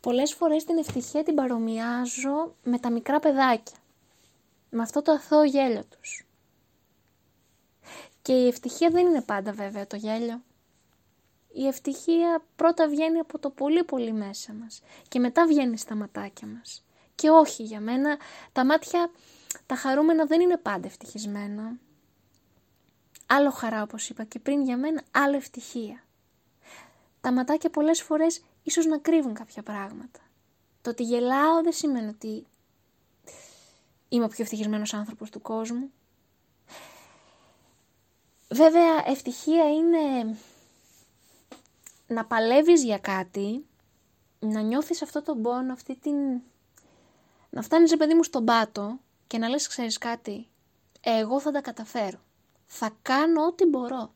[0.00, 3.76] Πολλές φορές την ευτυχία την παρομοιάζω με τα μικρά παιδάκια.
[4.70, 6.26] Με αυτό το αθώο γέλιο τους.
[8.22, 10.42] Και η ευτυχία δεν είναι πάντα βέβαια το γέλιο.
[11.54, 16.46] Η ευτυχία πρώτα βγαίνει από το πολύ πολύ μέσα μας και μετά βγαίνει στα ματάκια
[16.46, 16.84] μας.
[17.14, 18.18] Και όχι για μένα,
[18.52, 19.10] τα μάτια,
[19.66, 21.72] τα χαρούμενα δεν είναι πάντα ευτυχισμένα.
[23.26, 26.04] Άλλο χαρά όπως είπα και πριν για μένα, άλλο ευτυχία.
[27.20, 30.20] Τα ματάκια πολλές φορές ίσως να κρύβουν κάποια πράγματα.
[30.82, 32.46] Το ότι γελάω δεν σημαίνει ότι
[34.08, 35.92] είμαι ο πιο ευτυχισμένος άνθρωπος του κόσμου.
[38.48, 40.36] Βέβαια, ευτυχία είναι
[42.12, 43.66] να παλεύεις για κάτι,
[44.38, 46.14] να νιώθεις αυτό το πόνο, αυτή την...
[47.50, 50.48] να φτάνεις, παιδί μου, στον πάτο και να λες, ξέρεις κάτι,
[51.00, 52.20] εγώ θα τα καταφέρω.
[52.66, 54.14] Θα κάνω ό,τι μπορώ.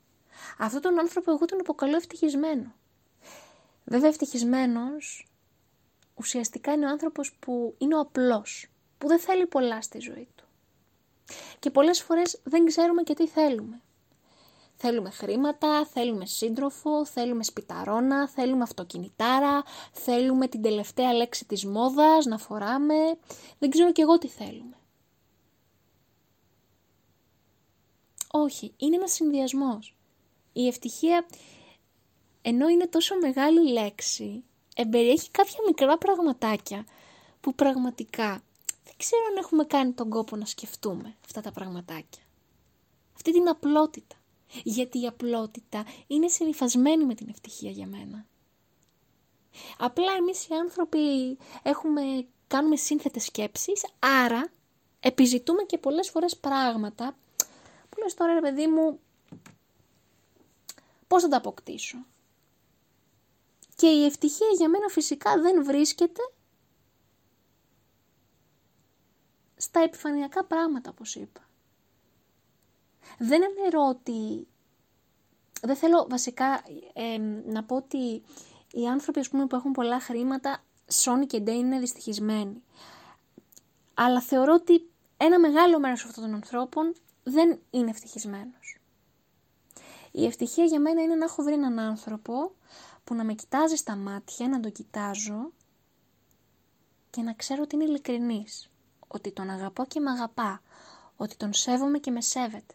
[0.58, 2.74] Αυτόν τον άνθρωπο εγώ τον αποκαλώ ευτυχισμένο.
[3.84, 5.26] Βέβαια ευτυχισμένος
[6.14, 8.66] ουσιαστικά είναι ο άνθρωπος που είναι ο απλός,
[8.98, 10.44] που δεν θέλει πολλά στη ζωή του.
[11.58, 13.80] Και πολλές φορές δεν ξέρουμε και τι θέλουμε.
[14.78, 19.62] Θέλουμε χρήματα, θέλουμε σύντροφο, θέλουμε σπιταρόνα, θέλουμε αυτοκινητάρα,
[19.92, 23.18] θέλουμε την τελευταία λέξη της μόδας να φοράμε.
[23.58, 24.76] Δεν ξέρω κι εγώ τι θέλουμε.
[28.30, 29.96] Όχι, είναι ένας συνδυασμός.
[30.52, 31.26] Η ευτυχία,
[32.42, 34.44] ενώ είναι τόσο μεγάλη λέξη,
[34.76, 36.84] εμπεριέχει κάποια μικρά πραγματάκια
[37.40, 38.42] που πραγματικά
[38.84, 42.22] δεν ξέρω αν έχουμε κάνει τον κόπο να σκεφτούμε αυτά τα πραγματάκια.
[43.14, 44.15] Αυτή την απλότητα
[44.62, 48.26] γιατί η απλότητα είναι συνειφασμένη με την ευτυχία για μένα.
[49.78, 50.98] Απλά εμείς οι άνθρωποι
[51.62, 54.50] έχουμε, κάνουμε σύνθετες σκέψεις, άρα
[55.00, 57.16] επιζητούμε και πολλές φορές πράγματα
[57.88, 59.00] που λες τώρα ρε παιδί μου
[61.06, 61.98] πώς θα τα αποκτήσω.
[63.76, 66.20] Και η ευτυχία για μένα φυσικά δεν βρίσκεται
[69.56, 71.45] στα επιφανειακά πράγματα όπως είπα
[73.18, 74.46] δεν αναιρώ ότι...
[75.62, 76.62] Δεν θέλω βασικά
[77.46, 78.22] να πω ότι
[78.72, 82.62] οι άνθρωποι ας πούμε, που έχουν πολλά χρήματα, Sony και Day είναι δυστυχισμένοι.
[83.94, 88.78] Αλλά θεωρώ ότι ένα μεγάλο μέρος αυτών των ανθρώπων δεν είναι ευτυχισμένος.
[90.10, 92.54] Η ευτυχία για μένα είναι να έχω βρει έναν άνθρωπο
[93.04, 95.52] που να με κοιτάζει στα μάτια, να τον κοιτάζω
[97.10, 98.70] και να ξέρω ότι είναι ειλικρινής.
[99.08, 100.62] Ότι τον αγαπώ και με αγαπά.
[101.16, 102.74] Ότι τον σέβομαι και με σέβεται.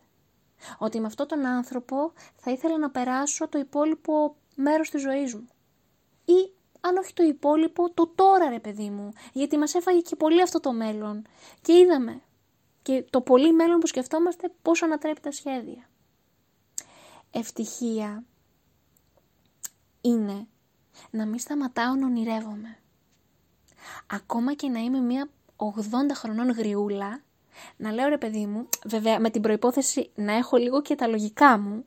[0.77, 5.47] Ότι με αυτόν τον άνθρωπο θα ήθελα να περάσω το υπόλοιπο μέρος της ζωής μου.
[6.25, 9.11] Ή αν όχι το υπόλοιπο, το τώρα ρε παιδί μου.
[9.33, 11.25] Γιατί μας έφαγε και πολύ αυτό το μέλλον.
[11.61, 12.21] Και είδαμε.
[12.81, 15.89] Και το πολύ μέλλον που σκεφτόμαστε πόσο ανατρέπει τα σχέδια.
[17.31, 18.23] Ευτυχία
[20.01, 20.47] είναι
[21.09, 22.77] να μην σταματάω να ονειρεύομαι.
[24.07, 25.65] Ακόμα και να είμαι μια 80
[26.13, 27.21] χρονών γριούλα
[27.77, 31.57] να λέω ρε παιδί μου, βέβαια με την προϋπόθεση να έχω λίγο και τα λογικά
[31.57, 31.85] μου,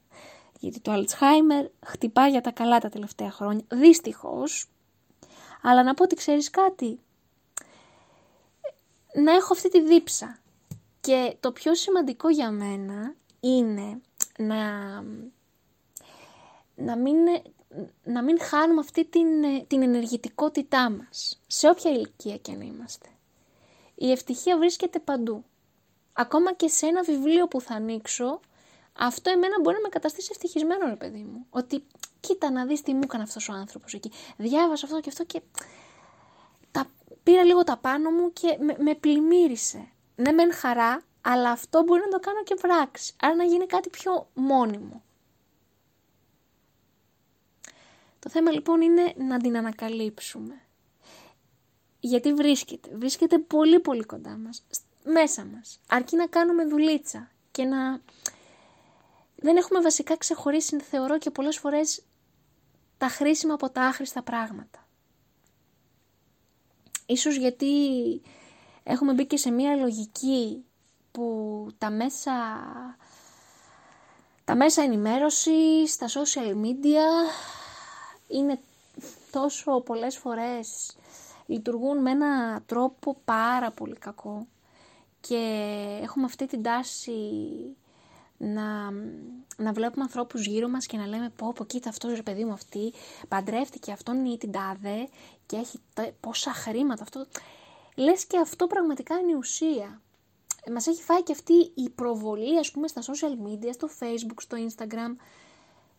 [0.61, 4.69] γιατί το Alzheimer χτυπά για τα καλά τα τελευταία χρόνια, δυστυχώς,
[5.63, 6.99] αλλά να πω ότι ξέρεις κάτι,
[9.15, 10.39] να έχω αυτή τη δίψα.
[11.01, 14.01] Και το πιο σημαντικό για μένα είναι
[14.39, 15.03] να,
[16.75, 17.17] να, μην,
[18.05, 19.27] να μην χάνουμε αυτή την,
[19.67, 23.09] την ενεργητικότητά μας, σε όποια ηλικία και αν είμαστε.
[23.95, 25.45] Η ευτυχία βρίσκεται παντού
[26.15, 28.41] ακόμα και σε ένα βιβλίο που θα ανοίξω,
[28.99, 31.47] αυτό εμένα μπορεί να με καταστήσει ευτυχισμένο, ρε παιδί μου.
[31.51, 31.85] Ότι
[32.21, 34.11] κοίτα να δεις τι μου έκανε αυτός ο άνθρωπος εκεί.
[34.37, 35.43] Διάβασα αυτό και αυτό και
[36.71, 36.87] τα,
[37.23, 39.89] πήρα λίγο τα πάνω μου και με, με πλημμύρισε.
[40.17, 43.15] Ναι μεν χαρά, αλλά αυτό μπορεί να το κάνω και πράξη.
[43.21, 45.03] Άρα να γίνει κάτι πιο μόνιμο.
[48.19, 50.55] Το θέμα λοιπόν είναι να την ανακαλύψουμε.
[52.01, 52.97] Γιατί βρίσκεται.
[52.97, 54.65] Βρίσκεται πολύ πολύ κοντά μας
[55.05, 55.81] μέσα μας.
[55.89, 58.01] Αρκεί να κάνουμε δουλίτσα και να...
[59.37, 62.03] Δεν έχουμε βασικά ξεχωρίσει, θεωρώ και πολλές φορές,
[62.99, 64.87] τα χρήσιμα από τα άχρηστα πράγματα.
[67.07, 67.71] Ίσως γιατί
[68.85, 70.65] έχουμε μπει και σε μια λογική
[71.13, 72.33] που τα μέσα,
[74.45, 75.53] τα μέσα ενημέρωση,
[75.99, 77.07] τα social media
[78.29, 78.61] είναι
[79.31, 80.97] τόσο πολλές φορές
[81.47, 84.47] λειτουργούν με ένα τρόπο πάρα πολύ κακό
[85.29, 87.13] και έχουμε αυτή την τάση
[88.37, 88.91] να,
[89.57, 92.53] να βλέπουμε ανθρώπους γύρω μας και να λέμε πω πω κοίτα αυτός ρε παιδί μου
[92.53, 92.93] αυτή
[93.29, 95.09] παντρεύτηκε αυτόν ή την τάδε
[95.47, 95.79] και έχει
[96.21, 97.27] πόσα χρήματα αυτό.
[97.97, 100.01] Λες και αυτό πραγματικά είναι η ουσία.
[100.73, 104.57] Μας έχει φάει και αυτή η προβολή ας πούμε στα social media, στο facebook, στο
[104.69, 105.17] instagram,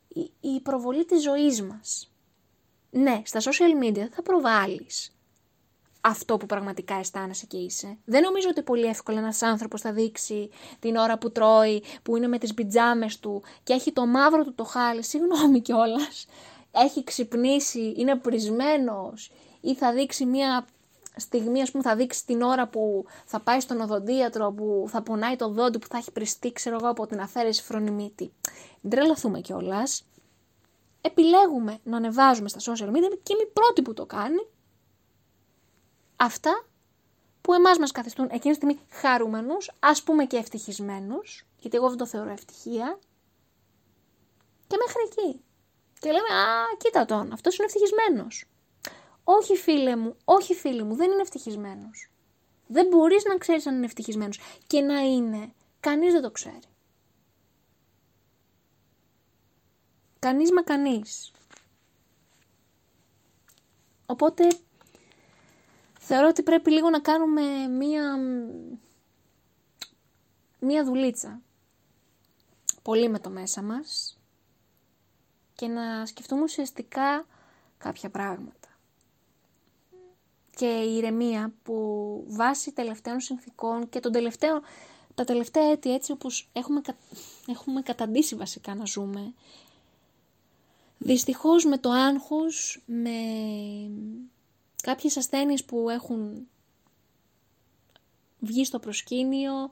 [0.08, 2.12] η, η προβολή της ζωής μας.
[2.92, 5.15] Ναι, στα social media θα προβάλλεις
[6.08, 7.98] αυτό που πραγματικά αισθάνεσαι και είσαι.
[8.06, 12.28] Δεν νομίζω ότι πολύ εύκολα ένας άνθρωπος θα δείξει την ώρα που τρώει, που είναι
[12.28, 16.26] με τις πιτζάμες του και έχει το μαύρο του το χάλι, συγγνώμη κιόλας.
[16.72, 20.66] έχει ξυπνήσει, είναι πρισμένος ή θα δείξει μια
[21.16, 25.36] στιγμή, ας πούμε, θα δείξει την ώρα που θα πάει στον οδοντίατρο, που θα πονάει
[25.36, 28.32] το δόντι, που θα έχει πριστεί, ξέρω εγώ, από την αφαίρεση φρονιμίτη.
[28.88, 30.06] Ντρελαθούμε κιόλας.
[31.02, 34.48] Επιλέγουμε να ανεβάζουμε στα social media και είμαι η πρώτη που το κάνει
[36.16, 36.66] αυτά
[37.42, 41.98] που εμάς μας καθιστούν εκείνη τη στιγμή χαρούμενους, ας πούμε και ευτυχισμένους, γιατί εγώ δεν
[41.98, 43.00] το θεωρώ ευτυχία,
[44.68, 45.42] και μέχρι εκεί.
[46.00, 48.46] Και λέμε, α, κοίτα τον, αυτός είναι ευτυχισμένος.
[49.24, 52.10] Όχι φίλε μου, όχι φίλε μου, δεν είναι ευτυχισμένος.
[52.68, 54.40] Δεν μπορείς να ξέρεις αν είναι ευτυχισμένος.
[54.68, 56.60] Και να είναι, κανείς δεν το ξέρει.
[60.20, 61.32] Κανείς μα κανείς.
[64.06, 64.48] Οπότε
[66.08, 68.18] θεωρώ ότι πρέπει λίγο να κάνουμε μία,
[70.60, 71.42] μία δουλίτσα.
[72.82, 74.18] Πολύ με το μέσα μας
[75.56, 77.26] και να σκεφτούμε ουσιαστικά
[77.78, 78.68] κάποια πράγματα.
[80.56, 84.62] Και η ηρεμία που βάσει τελευταίων συνθήκων και των τελευταίων,
[85.16, 86.82] τα τελευταία έτη έτσι όπως έχουμε,
[87.48, 89.34] έχουμε καταντήσει βασικά να ζούμε,
[90.98, 93.12] δυστυχώς με το άγχος, με
[94.86, 96.48] κάποιες ασθένειες που έχουν
[98.40, 99.72] βγει στο προσκήνιο,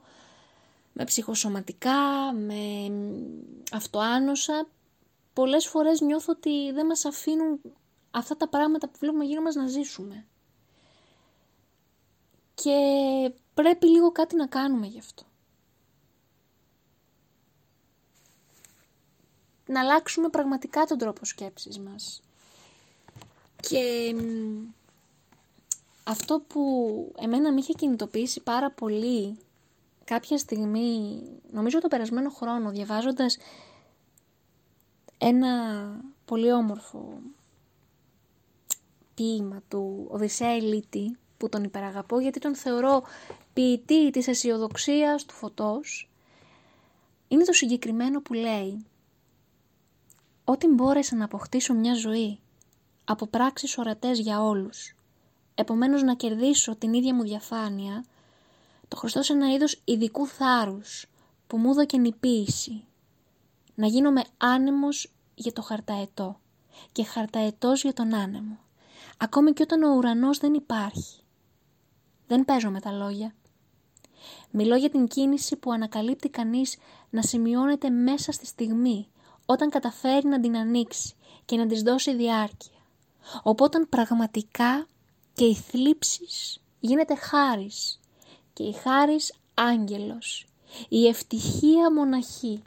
[0.92, 2.90] με ψυχοσωματικά, με
[3.72, 4.68] αυτοάνοσα,
[5.32, 7.60] πολλές φορές νιώθω ότι δεν μας αφήνουν
[8.10, 10.26] αυτά τα πράγματα που βλέπουμε γύρω μας να ζήσουμε.
[12.54, 12.78] Και
[13.54, 15.22] πρέπει λίγο κάτι να κάνουμε γι' αυτό.
[19.66, 22.22] Να αλλάξουμε πραγματικά τον τρόπο σκέψης μας.
[23.60, 24.14] Και
[26.04, 26.62] αυτό που
[27.18, 29.38] εμένα με είχε κινητοποιήσει πάρα πολύ
[30.04, 33.36] κάποια στιγμή, νομίζω το περασμένο χρόνο, διαβάζοντας
[35.18, 35.50] ένα
[36.24, 37.18] πολύ όμορφο
[39.14, 43.02] ποίημα του Οδυσσέα Ελίτη, που τον υπεραγαπώ γιατί τον θεωρώ
[43.52, 46.10] ποιητή της αισιοδοξίας του φωτός,
[47.28, 48.86] είναι το συγκεκριμένο που λέει
[50.44, 52.38] «Ότι μπόρεσα να αποκτήσω μια ζωή
[53.04, 54.93] από πράξεις ορατές για όλους,
[55.54, 58.04] επομένως να κερδίσω την ίδια μου διαφάνεια,
[58.88, 61.06] το χρωστώ σε ένα είδος ειδικού θάρρους
[61.46, 62.84] που μου έδωκε νηποίηση.
[63.74, 66.40] Να γίνομαι άνεμος για το χαρταετό
[66.92, 68.58] και χαρταετός για τον άνεμο.
[69.18, 71.22] Ακόμη και όταν ο ουρανός δεν υπάρχει.
[72.26, 73.34] Δεν παίζω με τα λόγια.
[74.50, 76.76] Μιλώ για την κίνηση που ανακαλύπτει κανείς
[77.10, 79.08] να σημειώνεται μέσα στη στιγμή,
[79.46, 81.14] όταν καταφέρει να την ανοίξει
[81.44, 82.78] και να της δώσει διάρκεια.
[83.42, 84.86] Οπότε πραγματικά
[85.34, 88.00] και η θλίψης γίνεται χάρις
[88.52, 90.46] και η χάρις άγγελος,
[90.88, 92.62] η ευτυχία μοναχή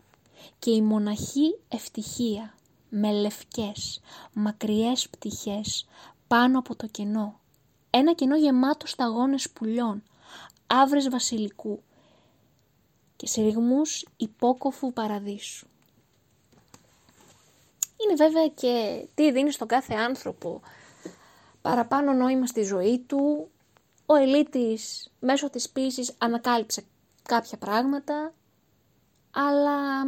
[0.60, 2.54] και η μοναχή ευτυχία
[2.90, 4.02] με λευκές,
[4.34, 5.88] μακριές πτυχές
[6.28, 7.40] πάνω από το κενό.
[7.90, 10.04] Ένα κενό γεμάτο σταγόνες πουλιών,
[10.68, 11.82] άβρες βασιλικού
[13.16, 15.68] και συρριγμούς υπόκοφου παραδείσου.
[17.98, 20.62] Είναι βέβαια και τι δίνει στον κάθε άνθρωπο
[21.62, 23.50] παραπάνω νόημα στη ζωή του.
[24.06, 26.84] Ο Ελίτης μέσω της ποίησης ανακάλυψε
[27.24, 28.34] κάποια πράγματα,
[29.32, 30.04] αλλά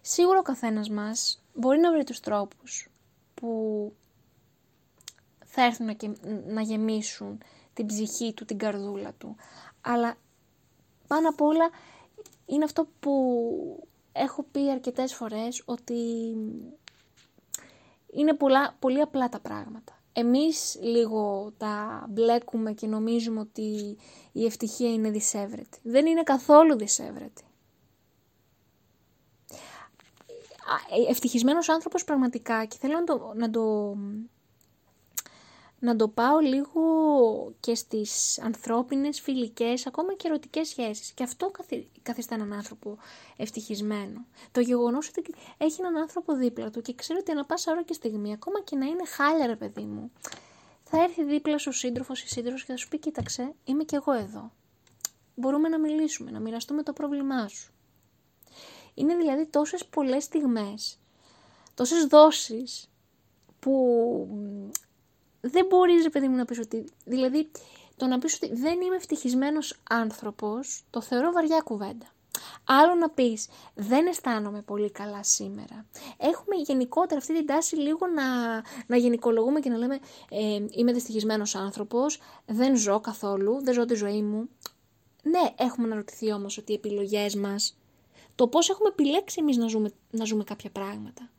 [0.00, 2.88] σίγουρα ο καθένας μας μπορεί να βρει τους τρόπους
[3.34, 3.92] που
[5.44, 5.96] θα έρθουν να,
[6.46, 7.42] να γεμίσουν
[7.74, 9.36] την ψυχή του, την καρδούλα του.
[9.80, 10.16] Αλλά
[11.06, 11.70] πάνω απ' όλα
[12.46, 15.94] είναι αυτό που έχω πει αρκετές φορές ότι
[18.12, 23.96] είναι πολλά, πολύ απλά τα πράγματα εμείς λίγο τα μπλέκουμε και νομίζουμε ότι
[24.32, 25.78] η ευτυχία είναι δυσέβρετη.
[25.82, 27.42] Δεν είναι καθόλου δυσέβρετη.
[31.08, 33.96] Ευτυχισμένος άνθρωπος πραγματικά και θέλω να το, να το
[35.84, 36.82] να το πάω λίγο
[37.60, 41.12] και στις ανθρώπινες, φιλικές, ακόμα και ερωτικές σχέσεις.
[41.12, 41.50] Και αυτό
[42.02, 42.98] καθιστά έναν άνθρωπο
[43.36, 44.26] ευτυχισμένο.
[44.52, 47.92] Το γεγονός ότι έχει έναν άνθρωπο δίπλα του και ξέρει ότι ανά πάσα ώρα και
[47.92, 50.10] στιγμή, ακόμα και να είναι χάλια ρε παιδί μου,
[50.84, 54.12] θα έρθει δίπλα σου σύντροφος ή σύντροφος και θα σου πει κοίταξε, είμαι κι εγώ
[54.12, 54.52] εδώ.
[55.34, 57.72] μπορούμε να μιλήσουμε, να μοιραστούμε το πρόβλημά σου.
[58.94, 60.98] Είναι δηλαδή τόσες πολλές στιγμές,
[61.74, 62.88] τόσες δόσεις
[63.60, 63.72] που
[65.46, 66.84] δεν μπορείς, ρε παιδί μου, να πεις ότι...
[67.04, 67.50] Δηλαδή,
[67.96, 72.06] το να πεις ότι δεν είμαι ευτυχισμένος άνθρωπος, το θεωρώ βαριά κουβέντα.
[72.64, 75.86] Άλλο να πεις, δεν αισθάνομαι πολύ καλά σήμερα.
[76.16, 78.54] Έχουμε γενικότερα αυτή την τάση λίγο να,
[78.86, 79.98] να γενικολογούμε και να λέμε
[80.30, 84.48] ε, είμαι δυστυχισμένος άνθρωπος, δεν ζω καθόλου, δεν ζω τη ζωή μου.
[85.22, 87.78] Ναι, έχουμε να ρωτηθεί όμως ότι οι επιλογές μας,
[88.34, 91.30] το πώς έχουμε επιλέξει εμείς να ζούμε, να ζούμε κάποια πράγματα.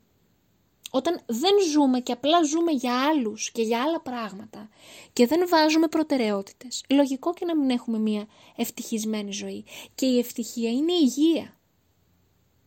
[0.96, 4.70] Όταν δεν ζούμε και απλά ζούμε για άλλους και για άλλα πράγματα
[5.14, 9.66] και δεν βάζουμε προτεραιότητες, λογικό και να μην έχουμε μια ευτυχισμένη ζωή.
[9.96, 11.58] Και η ευτυχία είναι η υγεία.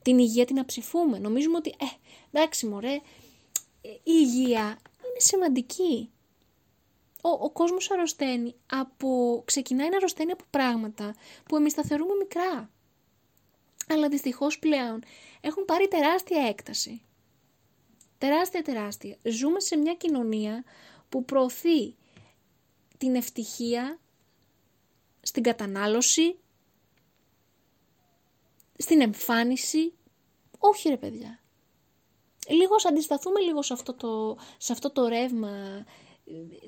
[0.02, 1.18] Την υγεία την αψηφούμε.
[1.18, 1.84] Νομίζουμε ότι, ε,
[2.32, 2.94] εντάξει μωρέ,
[3.82, 6.10] η υγεία είναι σημαντική.
[7.22, 11.14] Ο, ο κόσμος αρρωσταίνει από, ξεκινάει να αρρωσταίνει από πράγματα
[11.48, 12.70] που εμείς τα θεωρούμε μικρά.
[13.88, 15.02] Αλλά δυστυχώς πλέον
[15.40, 17.02] έχουν πάρει τεράστια έκταση
[18.18, 19.16] τεράστια τεράστια.
[19.22, 20.64] Ζούμε σε μια κοινωνία
[21.09, 21.96] που προωθεί
[22.98, 23.98] την ευτυχία
[25.22, 26.37] στην κατανάλωση,
[28.76, 29.92] στην εμφάνιση.
[30.59, 31.40] Όχι ρε παιδιά.
[32.48, 35.85] Λίγο αντισταθούμε λίγο σε αυτό το, σε αυτό το ρεύμα,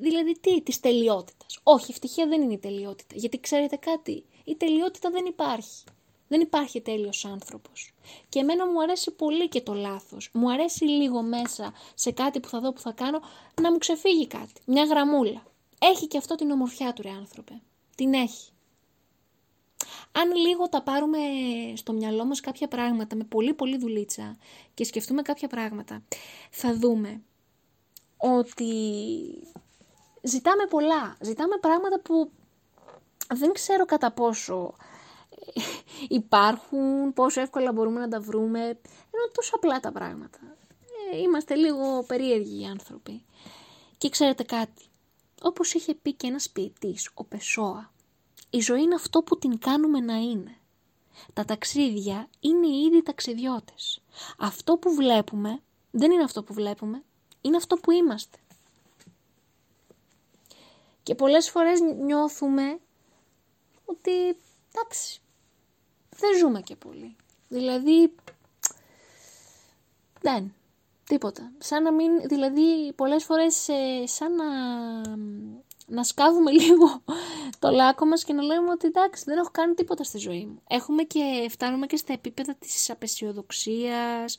[0.01, 1.61] δηλαδή τι, της τελειότητας.
[1.63, 5.85] Όχι, ευτυχία δεν είναι η τελειότητα, γιατί ξέρετε κάτι, η τελειότητα δεν υπάρχει.
[6.31, 7.95] Δεν υπάρχει τέλειος άνθρωπος.
[8.29, 10.31] Και εμένα μου αρέσει πολύ και το λάθος.
[10.33, 13.21] Μου αρέσει λίγο μέσα σε κάτι που θα δω που θα κάνω
[13.63, 14.61] να μου ξεφύγει κάτι.
[14.67, 15.43] Μια γραμμούλα.
[15.79, 17.61] Έχει και αυτό την ομορφιά του ρε άνθρωπε.
[17.95, 18.51] Την έχει.
[20.13, 21.19] Αν λίγο τα πάρουμε
[21.75, 24.37] στο μυαλό μας κάποια πράγματα με πολύ πολύ δουλίτσα
[24.75, 26.03] και σκεφτούμε κάποια πράγματα,
[26.51, 27.23] θα δούμε
[28.17, 28.73] ότι
[30.23, 31.17] ζητάμε πολλά.
[31.21, 32.31] Ζητάμε πράγματα που
[33.35, 34.75] δεν ξέρω κατά πόσο
[36.19, 38.61] υπάρχουν, πόσο εύκολα μπορούμε να τα βρούμε,
[39.11, 40.39] ενώ τόσο απλά τα πράγματα.
[41.13, 43.25] Ε, είμαστε λίγο περίεργοι οι άνθρωποι.
[43.99, 44.85] Και ξέρετε κάτι,
[45.43, 47.93] όπως είχε πει και ένας ποιητής, ο Πεσόα,
[48.51, 50.55] η ζωή είναι αυτό που την κάνουμε να είναι.
[51.33, 54.03] Τα ταξίδια είναι οι ίδιοι ταξιδιώτες.
[54.39, 55.61] Αυτό που βλέπουμε
[55.91, 57.03] δεν είναι αυτό που βλέπουμε,
[57.41, 58.39] είναι αυτό που είμαστε.
[61.03, 62.79] Και πολλές φορές νιώθουμε
[63.85, 64.37] ότι
[64.75, 65.21] εντάξει,
[66.21, 67.17] δεν ζούμε και πολύ.
[67.49, 68.15] Δηλαδή,
[70.21, 70.55] δεν,
[71.05, 71.53] τίποτα.
[71.59, 74.47] Σαν να μην, δηλαδή πολλές φορές ε, σαν να,
[75.87, 77.03] να σκάβουμε λίγο
[77.59, 80.63] το λάκκο μας και να λέμε ότι εντάξει δεν έχω κάνει τίποτα στη ζωή μου.
[80.69, 84.39] Έχουμε και φτάνουμε και στα επίπεδα της απεσιοδοξίας,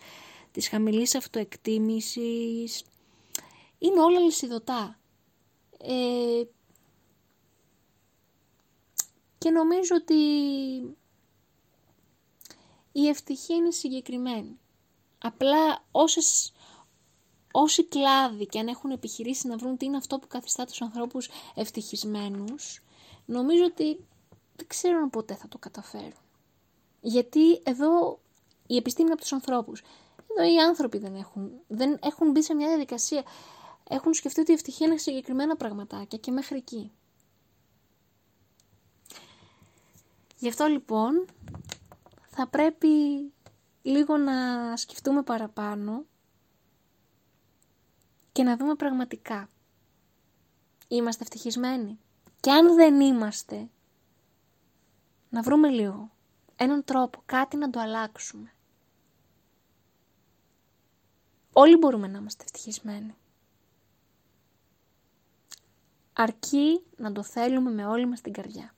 [0.52, 2.84] της χαμηλής αυτοεκτίμησης.
[3.78, 5.00] Είναι όλα λυσιδωτά.
[5.78, 6.44] Ε,
[9.38, 10.15] και νομίζω ότι
[12.91, 14.60] η ευτυχία είναι συγκεκριμένη.
[15.17, 16.51] Απλά όσες,
[17.51, 21.30] όσοι κλάδοι και αν έχουν επιχειρήσει να βρουν τι είναι αυτό που καθιστά τους ανθρώπους
[21.56, 22.84] ευτυχισμένους,
[23.25, 24.06] νομίζω ότι
[24.56, 26.13] δεν ξέρουν ποτέ θα το καταφέρουν.
[27.01, 28.19] Γιατί εδώ
[28.67, 29.84] η επιστήμη είναι από τους ανθρώπους.
[30.38, 33.23] Εδώ οι άνθρωποι δεν έχουν, δεν έχουν μπει σε μια διαδικασία.
[33.89, 36.91] Έχουν σκεφτεί ότι η ευτυχία είναι συγκεκριμένα πραγματάκια και μέχρι εκεί.
[40.38, 41.25] Γι' αυτό λοιπόν
[42.41, 42.88] θα πρέπει
[43.82, 44.34] λίγο να
[44.77, 46.06] σκεφτούμε παραπάνω
[48.32, 49.49] και να δούμε πραγματικά.
[50.88, 51.99] Είμαστε ευτυχισμένοι.
[52.39, 53.70] Και αν δεν είμαστε,
[55.30, 56.11] να βρούμε λίγο.
[56.55, 58.53] Έναν τρόπο, κάτι να το αλλάξουμε.
[61.53, 63.16] Όλοι μπορούμε να είμαστε ευτυχισμένοι.
[66.13, 68.76] Αρκεί να το θέλουμε με όλη μας την καρδιά.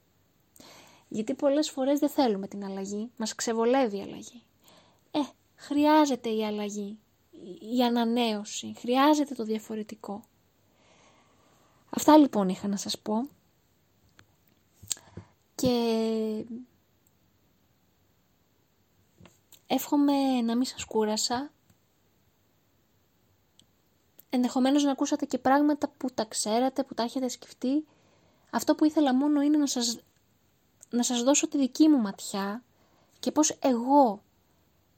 [1.14, 4.44] Γιατί πολλές φορές δεν θέλουμε την αλλαγή, μας ξεβολεύει η αλλαγή.
[5.12, 5.20] Ε,
[5.56, 7.00] χρειάζεται η αλλαγή,
[7.76, 10.24] η ανανέωση, χρειάζεται το διαφορετικό.
[11.90, 13.30] Αυτά λοιπόν είχα να σας πω.
[15.56, 16.46] Και
[19.68, 21.52] εύχομαι να μην σας κούρασα.
[24.30, 27.86] Ενδεχομένως να ακούσατε και πράγματα που τα ξέρατε, που τα έχετε σκεφτεί.
[28.50, 29.98] Αυτό που ήθελα μόνο είναι να σας
[30.94, 32.64] να σας δώσω τη δική μου ματιά
[33.20, 34.22] και πώς εγώ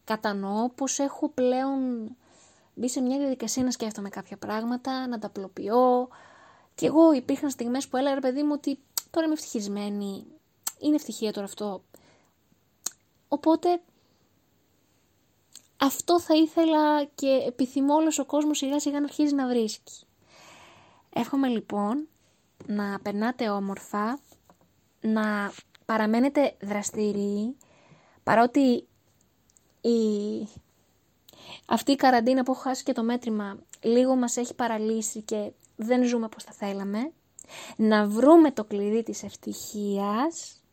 [0.04, 2.10] κατανοώ, πώς έχω πλέον
[2.74, 6.08] μπει σε μια διαδικασία να σκέφτομαι κάποια πράγματα, να τα απλοποιώ.
[6.76, 8.80] Και εγώ υπήρχαν στιγμές που έλεγα, παιδί μου, ότι
[9.10, 10.26] τώρα είμαι ευτυχισμένη,
[10.80, 11.84] είναι ευτυχία τώρα αυτό.
[13.28, 13.82] Οπότε,
[15.78, 20.06] αυτό θα ήθελα και επιθυμώ όλος ο κόσμος σιγά σιγά να αρχίζει να βρίσκει.
[21.14, 22.08] Εύχομαι λοιπόν
[22.66, 24.20] να περνάτε όμορφα,
[25.02, 25.52] να
[25.86, 27.58] παραμένετε δραστηριοί,
[28.24, 28.88] παρότι
[29.82, 30.00] η...
[31.68, 36.04] αυτή η καραντίνα που έχω χάσει και το μέτρημα λίγο μας έχει παραλύσει και δεν
[36.04, 37.12] ζούμε όπως θα θέλαμε,
[37.76, 40.64] να βρούμε το κλειδί της ευτυχίας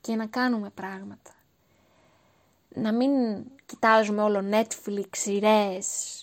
[0.00, 1.34] και να κάνουμε πράγματα.
[2.74, 3.10] Να μην
[3.66, 6.20] κοιτάζουμε όλο Netflix, σειρές,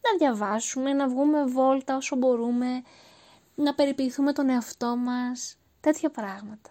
[0.00, 2.82] να διαβάσουμε, να βγούμε βόλτα όσο μπορούμε,
[3.54, 6.70] να περιποιηθούμε τον εαυτό μας, τέτοια πράγματα.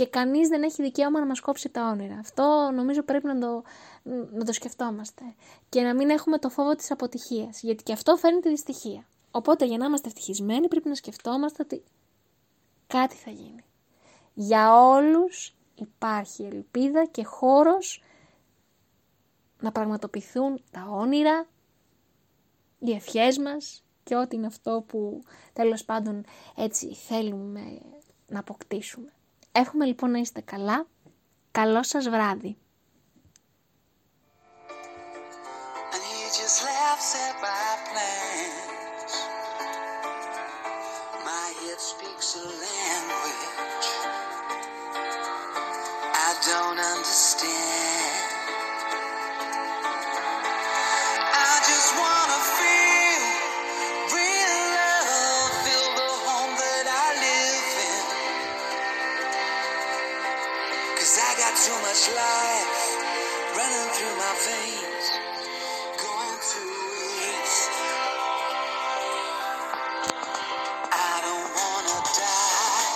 [0.00, 2.18] Και κανείς δεν έχει δικαίωμα να μας κόψει τα όνειρα.
[2.18, 3.62] Αυτό νομίζω πρέπει να το,
[4.32, 5.22] να το σκεφτόμαστε.
[5.68, 9.06] Και να μην έχουμε το φόβο της αποτυχίας, γιατί και αυτό φέρνει τη δυστυχία.
[9.30, 11.82] Οπότε για να είμαστε ευτυχισμένοι πρέπει να σκεφτόμαστε ότι
[12.86, 13.64] κάτι θα γίνει.
[14.34, 18.02] Για όλους υπάρχει ελπίδα και χώρος
[19.60, 21.46] να πραγματοποιηθούν τα όνειρα,
[22.78, 25.22] οι ευχές μας και ό,τι είναι αυτό που
[25.52, 26.24] τέλος πάντων
[26.56, 27.80] έτσι θέλουμε
[28.26, 29.12] να αποκτήσουμε.
[29.52, 30.86] Εύχομαι λοιπόν να είστε καλά.
[31.50, 32.56] Καλό σας βράδυ.
[42.32, 42.59] don't